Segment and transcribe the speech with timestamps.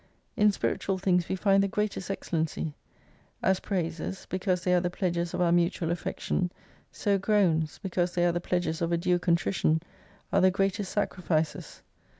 [0.35, 2.73] In spiritual things we find the greatest excel lency.
[3.43, 6.51] As praises, because they are the pledges of our mutual affection,
[6.91, 9.79] so groans, because they are the pledges of a due contrition,
[10.33, 11.83] are the greatest sacrifices.